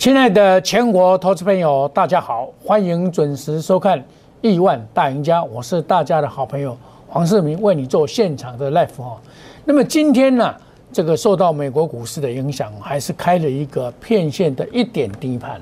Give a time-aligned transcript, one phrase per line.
[0.00, 3.98] 亲爱的全国投资朋友，大家好，欢迎准时收看
[4.40, 6.74] 《亿万大赢家》，我是大家的好朋友
[7.06, 9.20] 黄世明，为你做现场的 live 哈。
[9.62, 10.54] 那么今天呢，
[10.90, 15.60] 这个受到美国股市的影响，还是开了一个片线的一点低盘，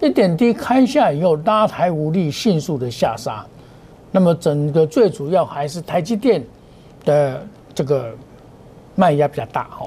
[0.00, 3.46] 一点低开下以后拉抬无力，迅速的下杀。
[4.10, 6.44] 那么整个最主要还是台积电
[7.04, 7.40] 的
[7.72, 8.12] 这个
[8.96, 9.86] 卖压比较大哈。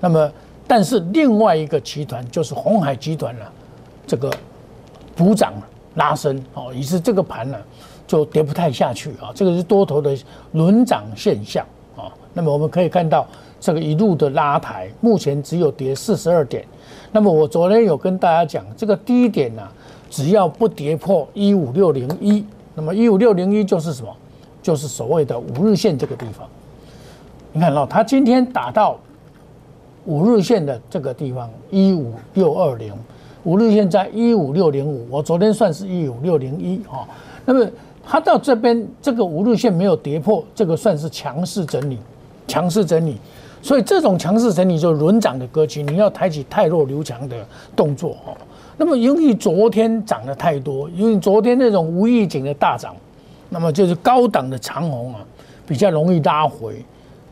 [0.00, 0.30] 那么
[0.68, 3.52] 但是另外一个集团就是红海集团了，
[4.04, 4.28] 这个
[5.14, 5.54] 补涨
[5.94, 7.56] 拉升哦，于是这个盘呢
[8.04, 9.30] 就跌不太下去啊。
[9.32, 10.18] 这个是多头的
[10.52, 11.64] 轮涨现象
[11.96, 12.10] 啊。
[12.34, 13.24] 那么我们可以看到
[13.60, 16.64] 这个一路的拉抬，目前只有跌四十二点。
[17.12, 19.62] 那么我昨天有跟大家讲，这个低点呢，
[20.10, 22.44] 只要不跌破一五六零一，
[22.74, 24.12] 那么一五六零一就是什么？
[24.60, 26.44] 就是所谓的五日线这个地方。
[27.52, 28.98] 你看到它今天打到。
[30.06, 32.94] 五日线的这个地方一五六二零，
[33.44, 37.06] 五日线在一五六零五，我昨天算是一五六零一哈。
[37.44, 37.68] 那么
[38.04, 41.98] 它到这边这个五日线没有跌破，这个算是强势整理，
[42.46, 43.16] 强势整理。
[43.60, 47.36] 所以这种强势整理就轮涨的格局，你要抬起太弱留强的
[47.74, 48.36] 动作哦。
[48.76, 52.94] 那么由于昨天涨得太多，因为昨天那种无预警的大涨，
[53.48, 55.20] 那么就是高档的长虹啊，
[55.66, 56.76] 比较容易拉回，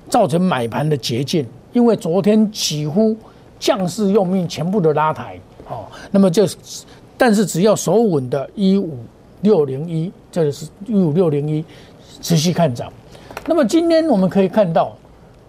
[0.08, 1.46] 造成买盘的捷径。
[1.74, 3.14] 因为昨天几乎
[3.58, 6.46] 将士用命，全部都拉抬哦，那么就，
[7.18, 8.96] 但是只要守稳的一五
[9.42, 11.64] 六零一，这个是一五六零一，
[12.22, 12.90] 持续看涨。
[13.46, 14.96] 那么今天我们可以看到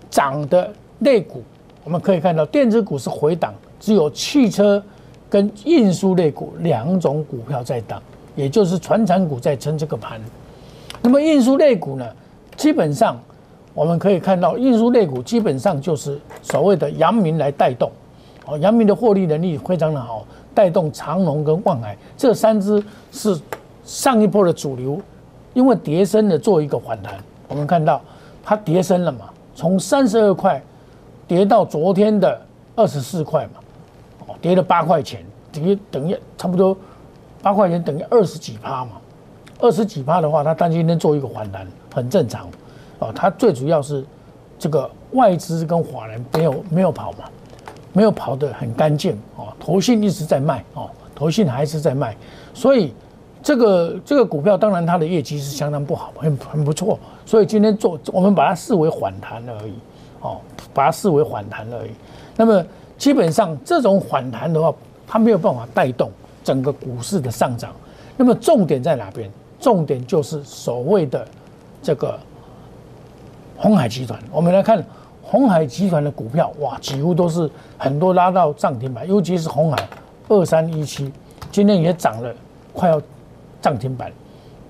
[0.09, 1.43] 涨的类股，
[1.83, 4.83] 我们可以看到电子股是回档，只有汽车
[5.29, 8.01] 跟运输类股两种股票在涨，
[8.35, 10.19] 也就是船产股在撑这个盘。
[11.03, 12.05] 那么运输类股呢，
[12.57, 13.15] 基本上。
[13.75, 17.91] 我们可以看到，运输类股基本上就是所谓的阳明来带动，
[18.45, 22.81] 哦，阳明的获利能力非常的好，带动长隆跟万海这三只
[23.11, 23.37] 是
[23.83, 24.97] 上一波的主流，
[25.53, 27.15] 因为跌升的做一个反弹。
[27.49, 28.01] 我们看到
[28.41, 30.63] 它跌升了嘛，从三十二块
[31.27, 32.41] 跌到昨天的
[32.77, 33.59] 二十四块嘛，
[34.27, 35.21] 哦，跌了八块钱，
[35.51, 36.75] 等于等于差不多
[37.41, 38.91] 八块钱等于二十几趴嘛，
[39.59, 42.47] 二十几趴的话，它单今天做一个反弹很正常。
[42.99, 44.05] 哦，它最主要是
[44.57, 47.25] 这个外资跟华人没有没有跑嘛，
[47.91, 49.47] 没有跑得很干净哦。
[49.59, 52.15] 投信一直在卖哦，投信还是在卖，
[52.53, 52.93] 所以
[53.43, 56.97] 这个这个股票当然它的业绩是相当不好，很很不错。
[57.25, 59.73] 所以今天做我们把它视为反弹而已
[60.21, 60.39] 哦，
[60.73, 61.91] 把它视为反弹而已。
[62.37, 62.65] 那么
[62.97, 64.73] 基本上这种反弹的话，
[65.05, 66.09] 它没有办法带动
[66.43, 67.73] 整个股市的上涨。
[68.15, 69.29] 那么重点在哪边？
[69.59, 71.27] 重点就是所谓的
[71.81, 72.17] 这个。
[73.57, 74.83] 红海集团，我们来看
[75.21, 79.87] 红海集团的股票，哇，几乎都是很多拉到涨停板，尤其是红海
[80.27, 81.11] 二三一七，
[81.51, 82.33] 今天也涨了，
[82.73, 83.01] 快要
[83.61, 84.11] 涨停板。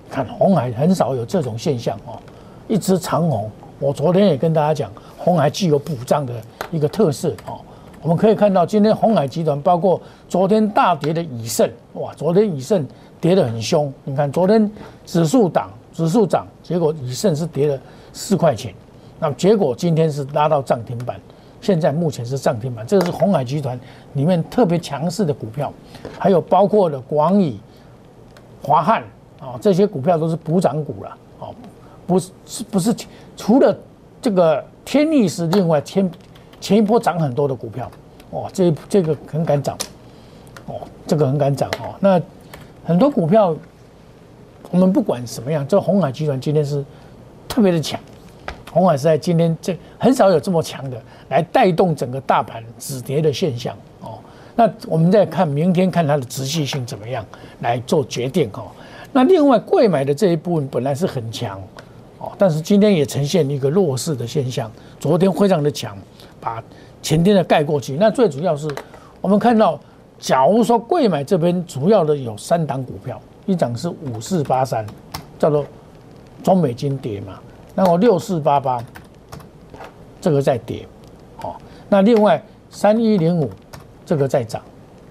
[0.09, 2.19] 看红海很少有这种现象哦，
[2.67, 3.49] 一只长红。
[3.79, 6.33] 我昨天也跟大家讲，红海具有补涨的
[6.71, 7.59] 一个特色哦。
[8.01, 12.87] 我们可以看到，今天红海集团包括昨天大跌的以盛，哇，昨天以盛
[13.19, 13.91] 跌得很凶。
[14.03, 14.71] 你看昨天
[15.05, 17.77] 指数涨，指数涨，结果以盛是跌了。
[18.17, 18.73] 四块钱，
[19.19, 21.19] 那结果今天是拉到涨停板，
[21.59, 23.77] 现在目前是涨停板，这个是红海集团
[24.13, 25.71] 里面特别强势的股票，
[26.17, 27.57] 还有包括了广宇、
[28.63, 29.03] 华汉
[29.37, 31.53] 啊这些股票都是补涨股了，哦，
[32.07, 32.31] 不是
[32.71, 32.95] 不是
[33.35, 33.77] 除了
[34.21, 36.09] 这个天力是另外前
[36.61, 37.91] 前一波涨很多的股票，
[38.29, 39.77] 哦，这这个很敢涨，
[40.67, 42.21] 哦，这个很敢涨哦，那
[42.85, 43.53] 很多股票
[44.71, 46.81] 我们不管什么样，这红海集团今天是。
[47.47, 47.99] 特别的强，
[48.71, 54.19] 红海是在今天这很少有这么强的来带动整个大盘止跌的现象哦。
[54.55, 57.25] 那我们再看明天看它的持续性怎么样
[57.61, 58.65] 来做决定哦。
[59.13, 61.61] 那另外贵买的这一部分本来是很强
[62.19, 64.69] 哦，但是今天也呈现一个弱势的现象。
[64.99, 65.97] 昨天非常的强，
[66.41, 66.61] 把
[67.01, 67.95] 前天的盖过去。
[67.97, 68.67] 那最主要是
[69.21, 69.79] 我们看到，
[70.19, 74.85] 假如说贵买这边主要的有三档股票，一档是五四八三，
[75.39, 75.65] 叫做。
[76.45, 77.39] 中美金跌嘛，
[77.73, 78.79] 那我六四八八，
[80.21, 80.87] 这个在跌，
[81.37, 81.59] 好，
[81.89, 82.39] 那另外
[82.69, 83.49] 三一零五
[84.05, 84.61] 这个在涨，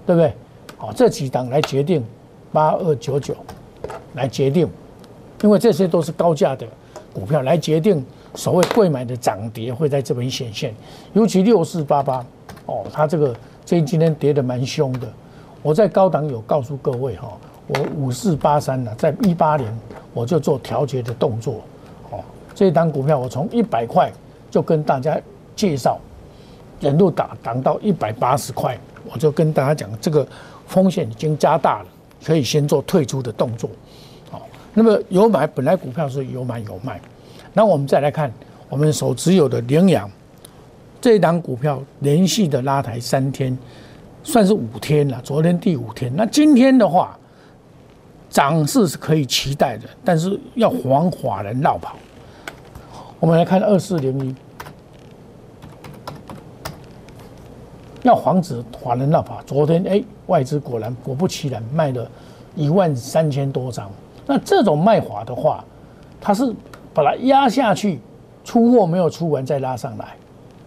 [0.07, 0.33] 对不对？
[0.77, 2.05] 好，这几档来决定
[2.53, 3.35] 八二九九
[4.13, 4.71] 来决定，
[5.43, 6.65] 因为这些都是高价的
[7.13, 8.07] 股票来决定
[8.37, 10.73] 所谓贵买的涨跌会在这边显现，
[11.15, 12.25] 尤其六四八八
[12.67, 13.35] 哦，它这个
[13.65, 15.13] 最近今天跌的蛮凶的，
[15.63, 17.37] 我在高档有告诉各位哈。
[17.67, 19.75] 我五四八三呢，在一八年
[20.13, 21.63] 我就做调节的动作，
[22.11, 22.21] 哦，
[22.55, 24.13] 这一单股票我从一百块
[24.51, 25.19] 就跟大家
[25.57, 25.99] 介绍，
[26.81, 28.79] 一路打涨到一百八十块，
[29.11, 30.27] 我就跟大家讲，这个
[30.67, 31.87] 风险已经加大了，
[32.25, 33.71] 可以先做退出的动作。
[34.31, 34.43] 好，
[34.75, 37.01] 那么有买本来股票是有买有卖，
[37.55, 38.31] 那我们再来看
[38.69, 40.11] 我们所持有的羚羊
[41.01, 43.57] 这一档股票连续的拉抬三天，
[44.23, 46.13] 算是五天了，昨天第五天。
[46.15, 47.19] 那今天的话，
[48.35, 51.95] 涨势是可以期待的，但是要防法人绕跑。
[53.21, 54.35] 我们来看二四零一。
[58.03, 59.41] 要防止华人闹跑。
[59.47, 62.11] 昨天哎，外资果然果不其然卖了
[62.57, 63.89] 一万三千多张。
[64.27, 65.65] 那这种卖法的话，
[66.21, 66.53] 它是
[66.93, 68.01] 把它压下去，
[68.43, 70.17] 出货没有出完再拉上来。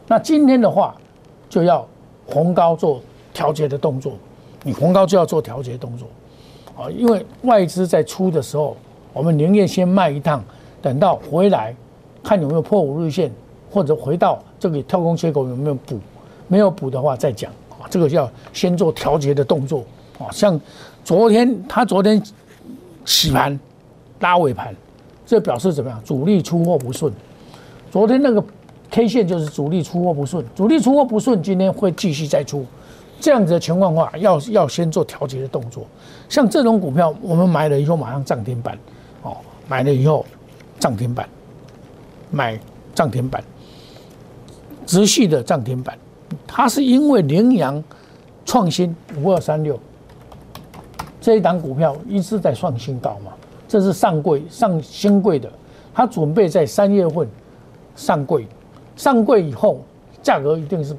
[0.07, 0.95] 那今天的话，
[1.49, 1.85] 就要
[2.25, 3.01] 红高做
[3.33, 4.13] 调节的动作。
[4.63, 6.07] 你红高就要做调节动作
[6.77, 8.77] 啊，因为外资在出的时候，
[9.11, 10.43] 我们宁愿先卖一趟，
[10.81, 11.75] 等到回来
[12.23, 13.31] 看有没有破五日线，
[13.71, 15.99] 或者回到这个跳空缺口有没有补。
[16.49, 19.83] 没有补的话再讲啊，这个要先做调节的动作
[20.17, 20.31] 啊。
[20.31, 20.57] 像
[21.03, 22.21] 昨天他昨天
[23.03, 23.59] 洗盘
[24.21, 24.73] 拉尾盘，
[25.25, 26.01] 这表示怎么样？
[26.05, 27.11] 主力出货不顺。
[27.91, 28.41] 昨天那个
[28.89, 32.65] K 线就是主力出货不顺，主力出货不顺，今天会继续再出。
[33.19, 35.85] 这样子的情况话，要要先做调节的动作。
[36.29, 38.77] 像这种股票，我们买了以后马上涨停板。
[39.23, 39.37] 哦，
[39.67, 40.25] 买了以后
[40.79, 41.27] 涨停板，
[42.29, 42.59] 买
[42.93, 43.43] 涨停板，
[44.85, 45.97] 直系的涨停板。
[46.45, 47.83] 它是因为羚羊
[48.45, 49.77] 创新五二三六。
[51.19, 53.33] 这一档股票一直在创新高嘛，
[53.67, 55.51] 这是上柜上新柜的，
[55.93, 57.27] 它准备在三月份
[57.95, 58.47] 上柜，
[58.95, 59.81] 上柜以后
[60.23, 60.95] 价格一定是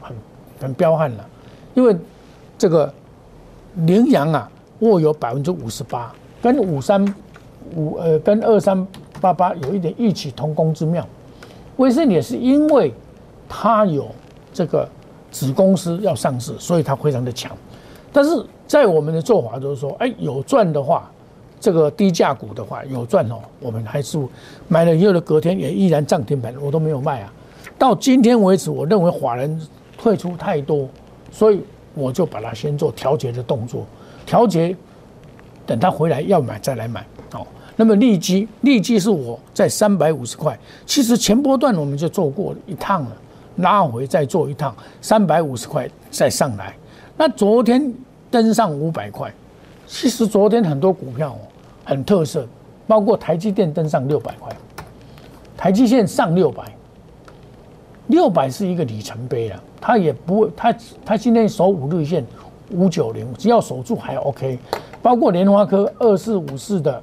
[0.00, 0.16] 很
[0.62, 1.28] 很彪悍了，
[1.76, 1.96] 因为
[2.58, 2.92] 这个
[3.76, 4.50] 羚羊啊
[4.80, 6.12] 握有百分之五十八，
[6.42, 7.14] 跟五三
[7.76, 8.84] 五呃跟二三
[9.20, 11.06] 八八有一点异曲同工之妙，
[11.76, 12.92] 威盛也是因为
[13.48, 14.10] 它有。
[14.56, 14.88] 这个
[15.30, 17.52] 子公司要上市，所以它非常的强。
[18.10, 21.10] 但是在我们的做法就是说，哎，有赚的话，
[21.60, 24.18] 这个低价股的话有赚哦，我们还是
[24.66, 27.30] 买了以后的隔天也依然涨停板，我都没有卖啊。
[27.76, 29.60] 到今天为止，我认为法人
[29.98, 30.88] 退出太多，
[31.30, 31.60] 所以
[31.94, 33.86] 我就把它先做调节的动作，
[34.24, 34.76] 调节，
[35.64, 37.46] 等他回来要买再来买哦。
[37.76, 43.16] 那么利基，利基是我在三百五十块，其实前波段我们就做过一趟了。
[43.56, 46.76] 拉回再做一趟，三百五十块再上来。
[47.16, 47.90] 那昨天
[48.30, 49.32] 登上五百块，
[49.86, 51.38] 其实昨天很多股票哦
[51.82, 52.46] 很特色，
[52.86, 54.54] 包括台积电登上六百块，
[55.56, 56.64] 台积线上六百，
[58.08, 59.58] 六百是一个里程碑啊。
[59.86, 62.26] 它也不会，它它今天守五日线
[62.72, 64.58] 五九零，只要守住还 OK。
[65.00, 67.00] 包括莲花科二四五四的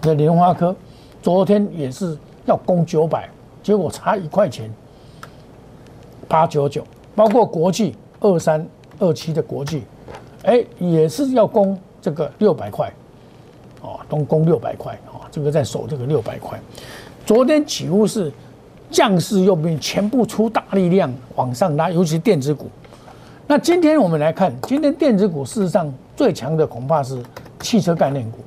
[0.00, 0.74] 的莲花科，
[1.22, 3.28] 昨天也是要攻九百。
[3.62, 4.68] 结果差一块钱，
[6.26, 6.84] 八九九，
[7.14, 8.66] 包括国际二三
[8.98, 9.84] 二七的国际，
[10.42, 12.92] 哎，也是要攻这个六百块，
[13.82, 16.60] 哦，都攻六百块，哦，这个在守这个六百块。
[17.24, 18.32] 昨天几乎是
[18.92, 22.68] 将士用兵，全部出大力量往上拉，尤其电子股。
[23.46, 27.20] 那今天我们来看，今天电子股事实上最强的恐怕是
[27.60, 28.38] 汽车概念股，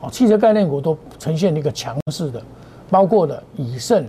[0.00, 2.40] 哦，汽车概念股都呈现一个强势的，
[2.88, 4.06] 包括的以盛。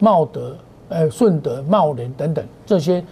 [0.00, 0.56] 茂德、
[0.88, 3.02] 呃顺德、茂联等等，这些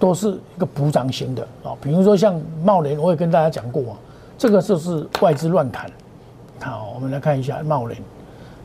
[0.00, 1.72] 都是一个补涨型的啊。
[1.80, 3.96] 比如说像茂联，我也跟大家讲过啊，
[4.36, 5.88] 这个就是外资乱砍。
[6.60, 7.98] 好，我们来看一下茂联，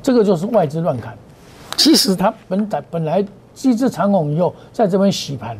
[0.01, 1.15] 这个就是外资乱砍。
[1.79, 5.57] 其实它本来本来机制长虹以后，在这边洗盘，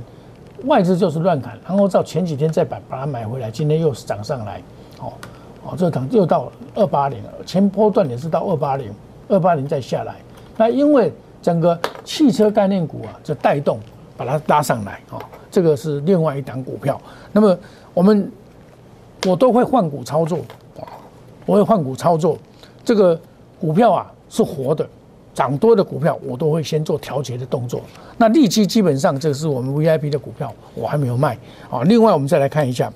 [0.66, 4.62] 外资就是乱砍，然后到前几天再把把它买回来，今天又是涨上来。
[5.00, 5.14] 哦
[5.64, 8.94] 哦，这涨又到二八零了，前波段也是到二八零，
[9.30, 10.18] 二八零再下来。
[10.58, 11.10] 那因为
[11.42, 13.80] 整个汽车概念股啊，就带动
[14.18, 17.00] 把它拉上来啊，这个是另外一档股票。
[17.32, 17.58] 那么
[17.94, 18.30] 我们
[19.26, 20.40] 我都会换股操作，
[21.46, 22.38] 我会换股操作。
[22.84, 23.18] 这个
[23.58, 24.86] 股票啊是活的，
[25.40, 27.82] 涨多的股票我都会先做调节的动作。
[28.18, 31.38] 那利基基本上这是我们 VIP 的股票，我还没有卖
[31.70, 31.82] 啊。
[31.84, 32.92] 另外我们再来看一下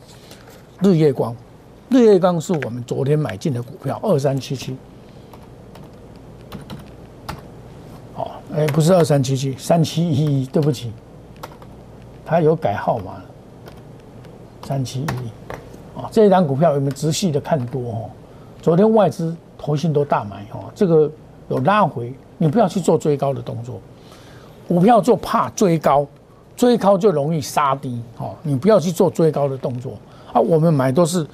[0.81, 1.33] 日月光，
[1.89, 4.75] 日月光是我们昨天买进的股票，二三七七。
[8.53, 10.91] 哎，不是二三七七，三七一一，对不起，
[12.25, 13.13] 他有改号码。
[14.67, 15.31] 三七一一，
[16.11, 18.09] 这一张股票有没有仔细的看多哦？
[18.61, 21.09] 昨天外资投信都大买哦，这个
[21.49, 23.79] 有拉回，你不要去做追高的动作。
[24.67, 26.05] 股票做怕追高，
[26.57, 29.93] 追高就容易杀低哦，你不要去做追高的动作
[30.33, 30.41] 啊。
[30.41, 31.25] 我们买都是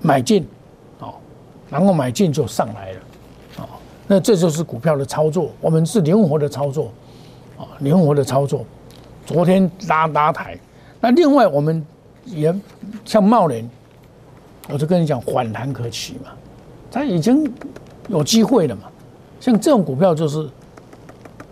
[0.00, 0.44] 买进，
[0.98, 1.14] 哦，
[1.70, 2.98] 然后买进就上来了。
[3.58, 3.64] 哦
[4.08, 6.90] 那这就是股票的操作，我们是灵活的操作，
[7.56, 8.64] 啊，灵活的操作。
[9.24, 10.58] 昨天拉拉抬，
[11.00, 11.84] 那另外我们
[12.24, 12.52] 也
[13.04, 13.68] 像茂林，
[14.68, 16.30] 我就跟你讲反弹可期嘛，
[16.90, 17.48] 它已经
[18.08, 18.82] 有机会了嘛。
[19.40, 20.48] 像这种股票就是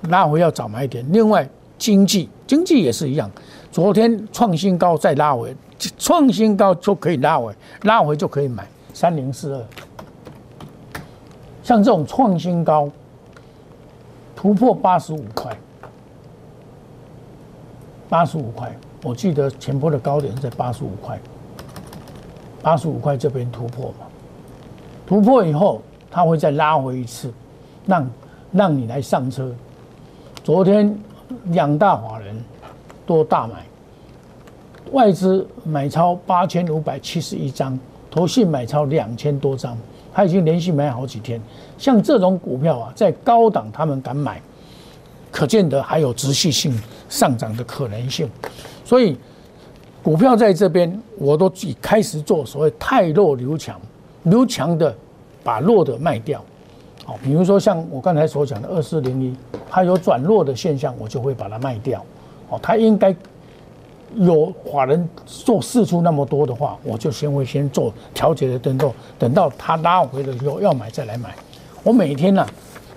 [0.09, 1.05] 拉回要早买一点。
[1.13, 3.31] 另外经济经济也是一样，
[3.71, 5.55] 昨天创新高再拉回，
[5.99, 9.65] 创新高就可以拉回，拉回就可以买三零四二。
[11.63, 12.91] 像这种创新高
[14.35, 15.57] 突破八十五块。
[18.09, 21.19] 八十五块，我记得前波的高点是在八十五块，
[22.63, 24.07] 八十五块这边突破嘛，
[25.05, 27.33] 突破以后它会再拉回一次，
[27.87, 28.11] 让
[28.53, 29.51] 让你来上车。
[30.45, 30.95] 昨天
[31.47, 32.37] 两大法人
[33.07, 33.65] 多大买，
[34.93, 37.79] 外资买超八千五百七十一张，
[38.11, 39.77] 投信买超两千多张，
[40.13, 41.41] 他已经连续买好几天。
[41.79, 44.41] 像这种股票啊，在高档他们敢买。
[45.33, 46.73] 可见得还有持续性
[47.11, 48.27] 上涨的可能性，
[48.87, 49.19] 所以
[50.03, 53.79] 股票在这边我都已开始做所谓太弱留强，
[54.23, 54.97] 留强的
[55.45, 56.43] 把弱的卖掉。
[57.07, 59.33] 好，比如说像我刚才所讲的二四零一，
[59.71, 62.05] 它有转弱的现象，我就会把它卖掉。
[62.49, 63.15] 哦，它应该
[64.17, 71.33] 有法人做四出那么多的话，我就先会先做调节的动作，等到它拉回了以后要买再来买。
[71.85, 72.45] 我每天呢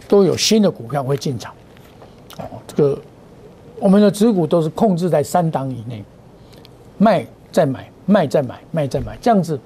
[0.07, 1.53] 都有新的股票会进场。
[2.39, 2.99] 哦，这个
[3.79, 6.03] 我们的持股都是控制在三档以内，
[6.97, 9.59] 卖再买，卖再买，卖再买，这样子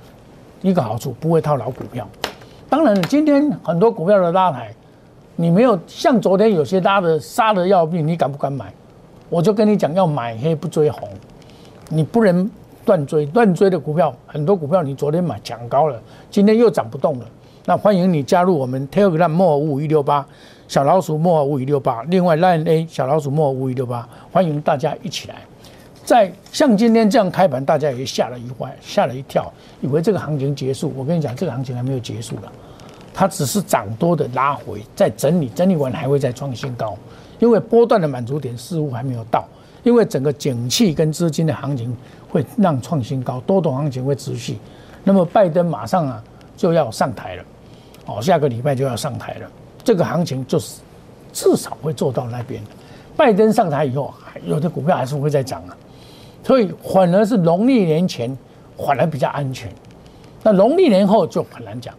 [0.61, 2.05] 一个好处不会套牢股票。
[2.73, 4.73] 当然，今天很多股票的拉抬，
[5.35, 8.73] 你没有像昨天有些拉的杀的要命，你敢不敢买？
[9.29, 11.07] 我就跟你讲，要买黑不追红，
[11.89, 12.49] 你不能
[12.83, 16.01] 断追，断追的股票很多股票你昨天买抢高了，
[16.31, 17.25] 今天又涨不动了。
[17.65, 20.25] 那欢迎你加入我们 Telegram 莫五五一六八。
[20.67, 25.35] 小老鼠莫五一六八，另外 line A 小老鼠莫五一六八，欢迎大家一起来。
[26.05, 30.93] 在像今天这样开盘，大家也吓了一坏，吓了一跳，以为这个行情结束。
[30.95, 32.51] 我跟你讲，这个行情还没有结束了，
[33.13, 36.97] 它只是涨多的拉回，在整理，整理完还会再创新高。
[37.39, 39.45] 因为波段的满足点似乎还没有到，
[39.83, 41.95] 因为整个景气跟资金的行情
[42.29, 44.57] 会让创新高，多头行情会持续。
[45.03, 46.23] 那么拜登马上啊
[46.55, 47.43] 就要上台了，
[48.05, 49.49] 哦，下个礼拜就要上台了。
[49.83, 50.79] 这个行情就是
[51.33, 52.61] 至少会做到那边
[53.17, 54.13] 拜登上台以后，
[54.45, 55.75] 有的股票还是会再涨啊，
[56.43, 58.37] 所以反而是农历年前
[58.77, 59.71] 反而比较安全。
[60.43, 61.93] 那农历年后就很难讲。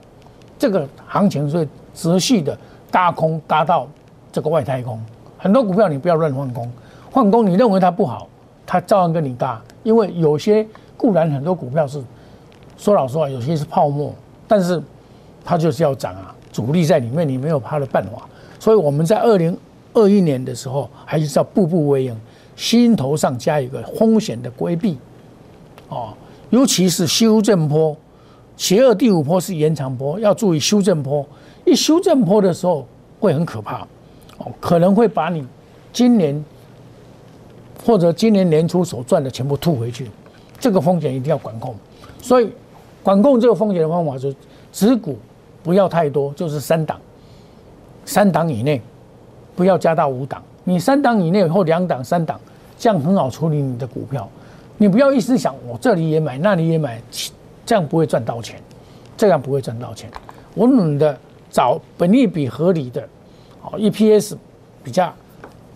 [0.58, 2.56] 这个行情是持续的
[2.90, 3.88] 嘎空嘎到
[4.30, 5.00] 这个外太空，
[5.38, 6.70] 很多股票你不要乱换空，
[7.10, 8.28] 换空你认为它不好，
[8.66, 9.60] 它照样跟你嘎。
[9.82, 12.02] 因为有些固然很多股票是
[12.76, 14.14] 说老实话，有些是泡沫，
[14.46, 14.80] 但是
[15.44, 16.34] 它就是要涨啊。
[16.52, 18.28] 主力在里面，你没有它的办法，
[18.60, 19.58] 所以我们在二零
[19.92, 22.20] 二一年的时候，还是要步步为营，
[22.56, 24.96] 心头上加一个风险的规避，
[25.88, 26.14] 哦，
[26.50, 27.96] 尤其是修正坡，
[28.56, 31.26] 邪恶第五坡是延长坡，要注意修正坡，
[31.64, 32.86] 一修正坡的时候
[33.20, 33.82] 会很可怕，
[34.38, 35.46] 哦，可能会把你
[35.92, 36.44] 今年
[37.84, 40.10] 或者今年年初所赚的全部吐回去，
[40.58, 41.74] 这个风险一定要管控，
[42.22, 42.50] 所以
[43.02, 44.34] 管控这个风险的方法是
[44.72, 45.18] 持股。
[45.62, 47.00] 不要太多，就是三档，
[48.04, 48.82] 三档以内，
[49.56, 50.42] 不要加到五档。
[50.64, 52.40] 你三档以内或两档、三档，
[52.76, 54.28] 这样很好处理你的股票。
[54.76, 57.00] 你不要一直想我这里也买，那里也买，
[57.64, 58.60] 这样不会赚到钱，
[59.16, 60.10] 这样不会赚到钱。
[60.54, 61.16] 我努的
[61.50, 63.06] 找本利比合理的，
[63.60, 64.36] 好 EPS
[64.82, 65.12] 比较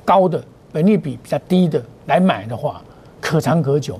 [0.04, 0.42] 高的，
[0.72, 2.82] 本利比比较低的来买的话，
[3.20, 3.98] 可长可久。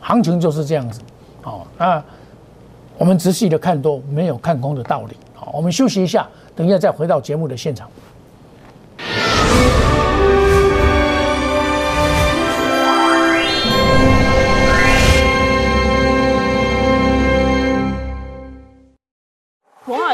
[0.00, 1.00] 行情就是这样子，
[1.42, 2.02] 好那。
[2.96, 5.16] 我们仔细的看多，没有看空的道理。
[5.34, 7.90] 好，我们休息一下，等一下再回到节目的现场。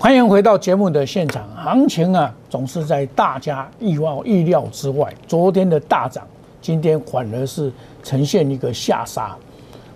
[0.00, 1.44] 欢迎回到节目的现场。
[1.56, 5.12] 行情啊，总是在大家意外意料之外。
[5.26, 6.24] 昨天的大涨，
[6.62, 7.72] 今天反而是
[8.04, 9.36] 呈现一个下杀。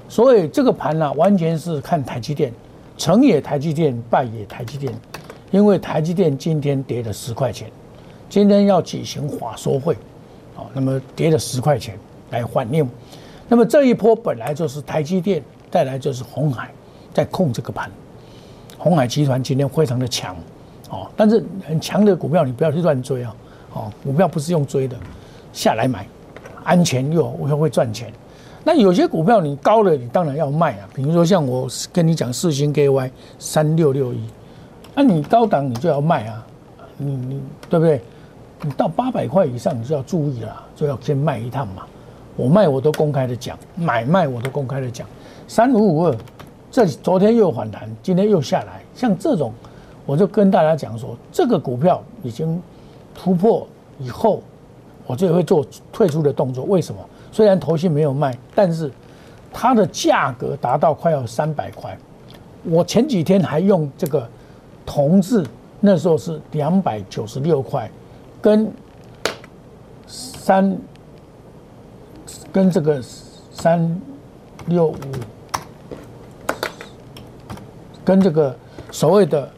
[0.08, 2.52] 所以这个盘呢，完全是看台积电，
[2.98, 4.92] 成也台积电，败也台积电。
[5.52, 7.70] 因为台积电今天跌了十块钱，
[8.28, 9.94] 今天要举行法说会，
[10.56, 11.96] 啊，那么跌了十块钱
[12.30, 12.84] 来换念。
[13.48, 15.40] 那么这一波本来就是台积电，
[15.70, 16.72] 再来就是红海
[17.14, 17.88] 在控这个盘。
[18.82, 20.34] 红海集团今天非常的强，
[20.90, 23.32] 哦，但是很强的股票你不要去乱追啊，
[23.74, 24.96] 哦，股票不是用追的，
[25.52, 26.04] 下来买，
[26.64, 28.12] 安全又又会赚钱。
[28.64, 30.88] 那有些股票你高了，你当然要卖啊。
[30.92, 33.08] 比如说像我跟你讲四星 KY
[33.38, 34.20] 三六六一，
[34.96, 36.44] 那你高档你就要卖啊，
[36.96, 38.00] 你你对不对？
[38.62, 41.84] 你到八百块以上你就要注意了，就要先卖一趟嘛。
[42.34, 45.06] 我卖我都公开的讲，买卖我都公开的讲，
[45.46, 46.16] 三五五二。
[46.72, 49.52] 这昨天又反弹，今天又下来，像这种，
[50.06, 52.60] 我就跟大家讲说，这个股票已经
[53.14, 54.42] 突破以后，
[55.06, 55.62] 我就会做
[55.92, 56.64] 退出的动作。
[56.64, 57.00] 为什么？
[57.30, 58.90] 虽然头信没有卖，但是
[59.52, 61.94] 它的价格达到快要三百块。
[62.64, 64.26] 我前几天还用这个
[64.86, 65.44] 同志，
[65.78, 67.90] 那时候是两百九十六块，
[68.40, 68.72] 跟
[70.06, 70.74] 三
[72.50, 72.98] 跟这个
[73.52, 74.00] 三
[74.68, 74.96] 六五。
[78.04, 78.54] 跟这个
[78.90, 79.48] 所谓的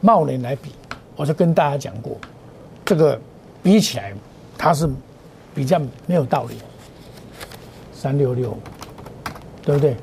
[0.00, 0.70] 茂林来比，
[1.16, 2.16] 我就跟大家讲过，
[2.84, 3.18] 这个
[3.62, 4.12] 比起来，
[4.58, 4.88] 它是
[5.54, 6.56] 比较没有道理。
[7.92, 8.54] 三六六，
[9.62, 9.96] 对不对？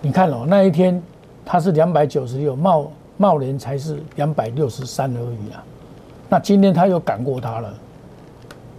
[0.00, 1.02] 你看哦，那一天
[1.44, 5.64] 它是两百九十六，茂茂林才是两百六十三而已啊。
[6.28, 7.74] 那今天它又赶过它了，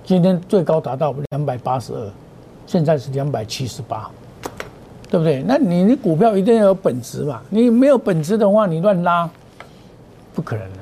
[0.05, 2.09] 今天最高达到两百八十二，
[2.65, 4.09] 现在是两百七十八。
[5.11, 5.43] 对不对？
[5.45, 7.41] 那你的股票一定要有本质嘛？
[7.49, 9.29] 你没有本质的话，你乱拉，
[10.33, 10.79] 不可能的。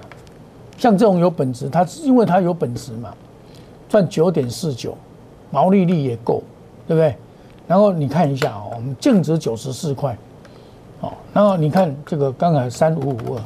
[0.77, 3.11] 像这种有本质，它因为它有本质嘛，
[3.89, 4.95] 赚九点四九，
[5.49, 6.43] 毛利率也够，
[6.87, 7.15] 对不对？
[7.67, 10.15] 然后你看一下啊，我们净值九十四块，
[11.01, 13.41] 哦，然后你看这个刚才三五五二，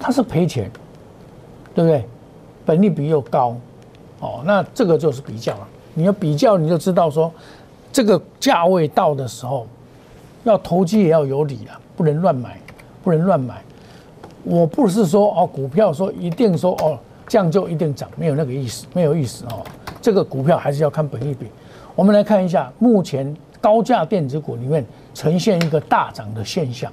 [0.00, 0.70] 它是赔钱，
[1.74, 2.02] 对不对？
[2.64, 3.54] 本利比又高，
[4.20, 5.68] 哦，那这个就是比较了。
[5.92, 7.30] 你要比较，你就知道说。
[7.96, 9.66] 这个价位到的时候，
[10.44, 12.60] 要投机也要有理啊，不能乱买，
[13.02, 13.62] 不能乱买。
[14.44, 19.64] 我不是说哦，股票说一定说哦，这样就一定涨，没有那个意思，没有意思哦。
[20.02, 21.46] 这个股票还是要看本益比。
[21.94, 26.92] 我们来看一下，目前高价电子股里面呈现一个大涨的现象，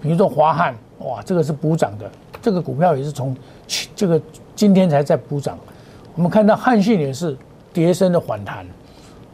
[0.00, 2.08] 比如说华汉，哇，这个是补涨的，
[2.40, 3.36] 这个股票也是从
[3.96, 4.22] 这个
[4.54, 5.58] 今天才在补涨。
[6.14, 7.36] 我们看到汉信也是
[7.72, 8.64] 跌升的反弹，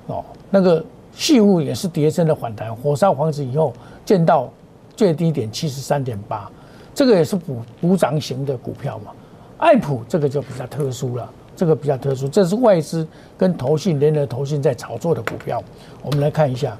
[0.07, 0.83] 哦，那个。
[1.13, 3.73] 细物也是跌升的反弹，火烧房子以后
[4.05, 4.51] 见到
[4.97, 6.51] 最低点七十三点八，
[6.95, 9.13] 这个也是补补涨型的股票嘛。
[9.59, 15.63] 爱普这个就比较特殊了，这个比较特殊，这是外资跟投信联合投信在炒作的股票。
[16.03, 16.77] 我们来看一下，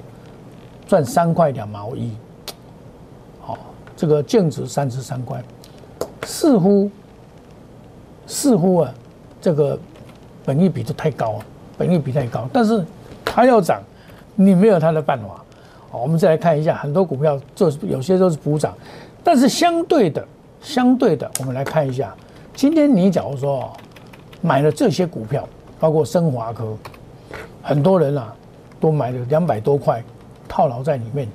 [0.87, 2.11] 赚三块两毛一，
[3.39, 3.57] 好，
[3.95, 5.43] 这个净值三十三块，
[6.23, 6.89] 似乎
[8.25, 8.93] 似乎啊，
[9.39, 9.77] 这个
[10.43, 11.39] 本益比都太高，
[11.77, 12.83] 本益比太高，但是
[13.23, 13.79] 它要涨。
[14.35, 15.43] 你没有它的办法，
[15.91, 18.73] 好，我们再来看一下，很多股票就是有些都是补涨，
[19.23, 20.25] 但是相对的，
[20.61, 22.15] 相对的，我们来看一下，
[22.53, 23.71] 今天你假如说
[24.41, 25.47] 买了这些股票，
[25.79, 26.75] 包括升华科，
[27.61, 28.33] 很多人啊
[28.79, 30.03] 都买了两百多块
[30.47, 31.27] 套牢在里面，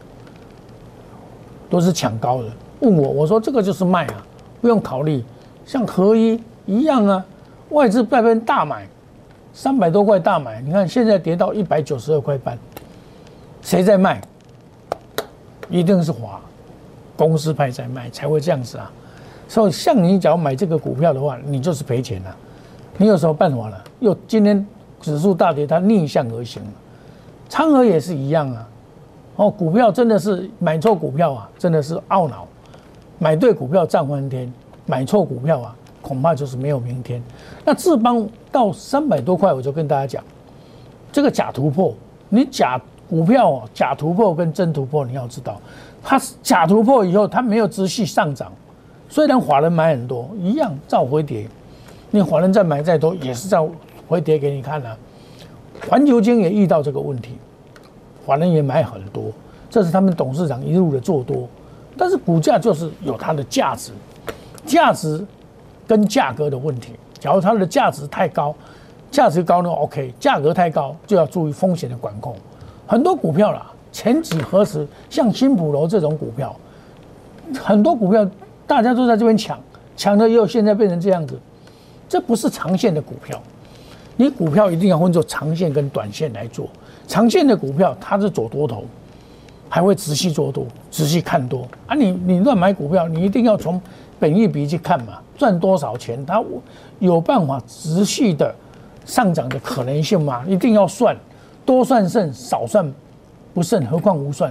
[1.69, 2.49] 都是抢高的。
[2.81, 4.27] 问我，我说这个就是卖啊，
[4.61, 5.23] 不用考虑，
[5.65, 7.25] 像合一一样啊，
[7.71, 8.87] 外资外边大买
[9.53, 12.59] 三百多块大买，你看现在跌到一百九十二块半。
[13.67, 14.23] 谁在卖？
[15.69, 16.41] 一定是华
[17.17, 18.89] 公司派在卖，才会这样子啊！
[19.49, 22.37] 所以像你，假如买这个股票的话，你就是赔钱了。
[22.97, 23.77] 你有什么办法呢？
[23.99, 24.65] 又今天
[25.01, 26.69] 指数大跌，它逆向而行了。
[27.49, 28.69] 昌河也是一样啊！
[29.35, 32.47] 哦，股票真的是买错股票啊，真的是懊恼。
[33.19, 34.53] 买对股票涨翻天，
[34.87, 37.21] 买错股票啊，恐怕就是没有明天。
[37.65, 40.23] 那智邦到三百多块，我就跟大家讲，
[41.11, 41.93] 这个假突破，
[42.29, 42.81] 你假。
[43.09, 45.61] 股票哦，假突破跟真突破，你要知道，
[46.03, 48.51] 它假突破以后，它没有持续上涨，
[49.09, 51.47] 虽然华人买很多，一样照回跌。
[52.11, 53.69] 你华人再买再多，也是照
[54.09, 54.97] 回跌给你看啊。
[55.89, 57.37] 环球金也遇到这个问题，
[58.25, 59.25] 华人也买很多，
[59.69, 61.49] 这是他们董事长一路的做多，
[61.97, 63.93] 但是股价就是有它的价值，
[64.65, 65.25] 价值
[65.87, 66.95] 跟价格的问题。
[67.19, 68.55] 假如它的价值太高，
[69.11, 72.35] 价值高呢 OK，价格太高就要注意风险的管控。
[72.87, 76.55] 很多股票啦，前几何时像新普楼这种股票，
[77.59, 78.29] 很多股票
[78.67, 79.59] 大家都在这边抢，
[79.97, 81.39] 抢了以后现在变成这样子，
[82.09, 83.41] 这不是长线的股票。
[84.17, 86.69] 你股票一定要分做长线跟短线来做。
[87.07, 88.85] 长线的股票它是走多头，
[89.69, 91.95] 还会仔细做多，仔细看多啊。
[91.95, 93.81] 你你乱买股票，你一定要从
[94.19, 96.43] 本益比去看嘛，赚多少钱，它
[96.99, 98.55] 有办法持续的
[99.05, 100.43] 上涨的可能性吗？
[100.49, 101.15] 一定要算，
[101.67, 102.91] 多算胜，少算
[103.53, 104.51] 不胜，何况无算。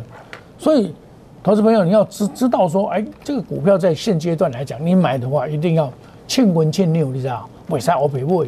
[0.59, 0.93] 所以，
[1.41, 5.91] 投资朋友你要知知道说，哎，这个股票在现阶段来讲，你买的话一定要
[6.27, 7.49] 欠稳欠六，你知道？
[7.69, 8.45] 为啥我赔不？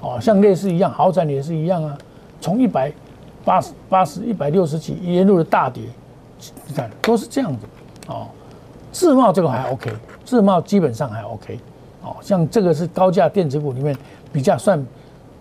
[0.00, 1.96] 哦，像类似一样，豪宅也是一样啊，
[2.40, 2.92] 从一百
[3.44, 5.84] 八十八十一百六十几一路的大跌，
[6.66, 7.66] 你看都是这样子
[8.08, 8.26] 哦。
[8.92, 9.92] 自贸这个还 OK，
[10.24, 11.58] 自贸基本上还 OK，
[12.02, 13.96] 哦，像这个是高价电子股里面
[14.32, 14.84] 比较算，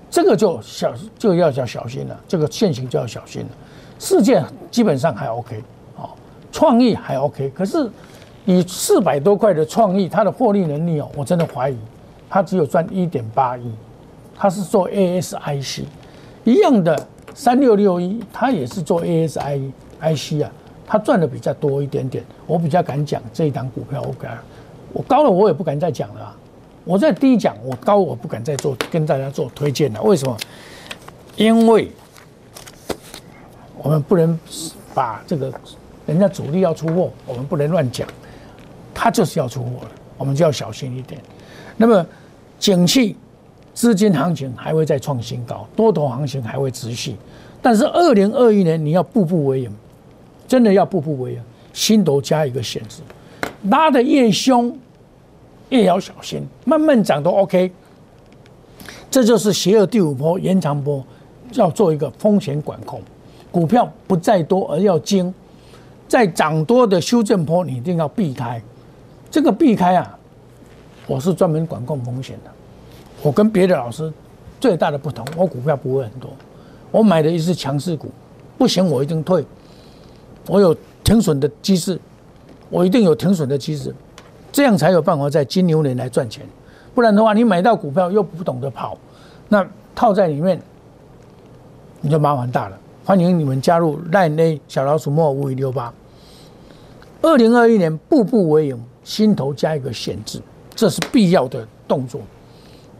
[0.09, 3.49] 这个就小就要要小心了，这个现行就要小心了。
[3.99, 5.61] 事件基本上还 OK，
[5.95, 6.09] 哦，
[6.51, 7.89] 创意还 OK，可是
[8.45, 11.77] 以四百多块的创意，它的获利能力哦，我真的怀疑，
[12.29, 13.71] 它只有赚一点八亿。
[14.39, 15.83] 它是做 ASIC
[16.43, 16.95] 一样的
[17.33, 20.51] 三六六一，它也是做 ASIC 啊，
[20.85, 22.23] 它赚的比较多一点点。
[22.45, 24.37] 我比较敢讲这一档股票，我敢，
[24.93, 26.35] 我高了我也不敢再讲了。
[26.87, 30.01] 我在低讲，我高我不敢再做跟大家做推荐了。
[30.01, 30.37] 为什么？
[31.35, 31.91] 因为
[33.77, 34.39] 我们不能
[34.93, 35.51] 把这个
[36.05, 38.07] 人家主力要出货，我们不能乱讲。
[38.93, 41.21] 他就是要出货了，我们就要小心一点。
[41.75, 42.05] 那么
[42.57, 43.15] 景气。
[43.73, 47.15] 资金行情还会再创新高，多头行情还会持续，
[47.61, 49.71] 但是二零二一年你要步步为营，
[50.47, 51.39] 真的要步步为营，
[51.73, 53.03] 心头加一个险字，
[53.69, 54.75] 拉的越凶，
[55.69, 57.71] 越要小心，慢慢涨都 OK。
[59.09, 61.03] 这就是邪恶第五波延长波，
[61.53, 63.01] 要做一个风险管控，
[63.51, 65.33] 股票不在多而要精，
[66.07, 68.61] 在涨多的修正波你一定要避开，
[69.31, 70.17] 这个避开啊，
[71.07, 72.51] 我是专门管控风险的。
[73.21, 74.11] 我跟别的老师
[74.59, 76.29] 最大的不同，我股票不会很多，
[76.91, 78.09] 我买的一是强势股，
[78.57, 79.43] 不行我一定退，
[80.47, 81.99] 我有停损的机制，
[82.69, 83.95] 我一定有停损的机制，
[84.51, 86.45] 这样才有办法在金牛年来赚钱，
[86.95, 88.97] 不然的话，你买到股票又不懂得跑，
[89.49, 90.59] 那套在里面，
[92.01, 92.77] 你就麻烦大了。
[93.05, 95.93] 欢迎你们加入赖内小老鼠莫五一六八，
[97.21, 100.41] 二零二一年步步为营，心头加一个险字，
[100.75, 102.19] 这是必要的动作。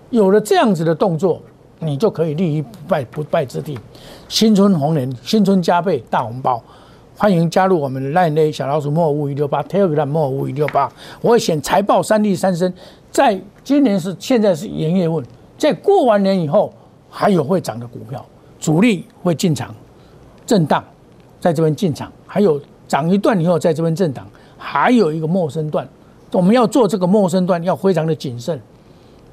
[0.10, 1.41] 有了这样子的动作，
[1.79, 3.77] 你就可以立于不败不败之地。
[4.29, 6.63] 新春红年，新春加倍大红包，
[7.19, 10.88] 欢迎加入我们的 Line 小老鼠莫五一六八，Telegram 莫五一六八。
[11.19, 12.71] 我会选财报三利三升，
[13.10, 15.23] 在今年是现在是元月份，
[15.58, 16.71] 在过完年以后
[17.10, 18.23] 还有会涨的股票，
[18.60, 19.73] 主力会进场
[20.45, 20.84] 震荡，
[21.39, 24.23] 在这边进场，还有涨一段以后在这边震荡，
[24.56, 25.89] 还有一个陌生段，
[26.34, 28.62] 我们要做这个陌生段要非常的谨慎。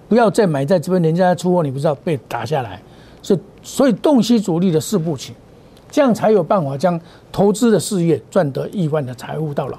[0.09, 2.81] 不要再买在这边，人家出货，你不知道被打下来，
[3.20, 5.35] 所以所以洞悉主力的四步棋，
[5.94, 9.78] 这样才有办法将投资的事业赚得亿万的财富到老。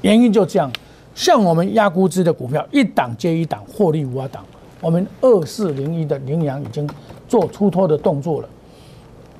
[0.00, 0.70] 原因就这样，
[1.12, 4.44] 像我们压估值的股票，一档接一档，获利无挡。
[4.80, 6.88] 我们二四零一的羚羊已经
[7.26, 8.48] 做出脱的动作了，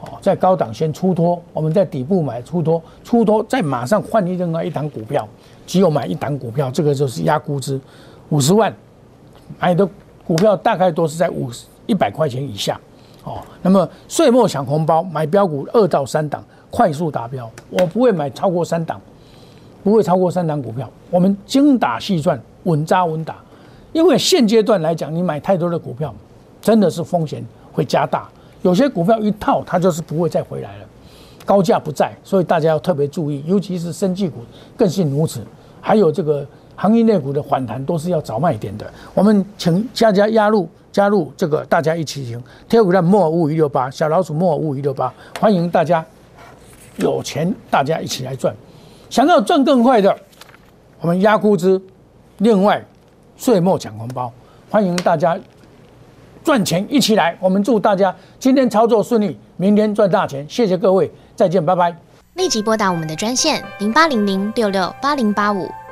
[0.01, 5.29] 哦，在高档先出脱，我们在底部买出脱，出脱再马上换一另外一档股票，
[5.65, 7.81] 只有买一档股票，这个就是压估值
[8.31, 8.75] 五十万。
[9.61, 9.89] 买的
[10.27, 12.81] 股票大概都是在五十一百块钱以下，
[13.29, 18.99] 哦，那么岁末抢红包买标股二到三档快速达标，我不会买超过三档，
[19.85, 23.37] 不会超过三档股票，我们精打细算，稳扎稳打，
[23.93, 26.15] 因为现阶段来讲，你买太多的股票，
[26.63, 28.29] 真的是风险会加大，
[28.63, 30.85] 有些股票一套它就是不会再回来了，
[31.45, 34.39] 高价不在，所以大家要特别注意，尤其是生技股
[34.77, 35.41] 更是如此，
[35.81, 36.47] 还有这个。
[36.81, 42.43] 行业内股的反弹都是要找卖点的，我们请大家压入加入这个，大家一起行。
[42.69, 46.05] 天股站莫五一六八，小老鼠莫五一六八，欢迎大家
[46.97, 48.55] 有钱大家一起来赚，
[49.09, 50.17] 想要赚更快的，
[51.01, 51.81] 我们压估值，
[52.39, 52.85] 另外
[53.37, 54.33] 岁末抢红包，
[54.71, 55.39] 欢迎大家
[56.43, 61.95] 赚钱一起来，我们祝大家今天操作顺利，明天赚大钱，谢谢各位，再见，拜拜。
[62.35, 65.69] 立即拨打我们的专线零八零零六六八零八五。